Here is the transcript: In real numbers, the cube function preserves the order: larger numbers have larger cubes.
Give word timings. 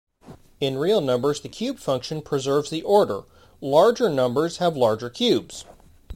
In 0.59 0.79
real 0.79 0.99
numbers, 0.99 1.41
the 1.41 1.47
cube 1.47 1.77
function 1.77 2.23
preserves 2.23 2.71
the 2.71 2.81
order: 2.81 3.21
larger 3.61 4.09
numbers 4.09 4.57
have 4.57 4.75
larger 4.75 5.11
cubes. 5.11 5.63